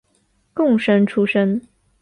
[0.55, 1.61] 贡生出身。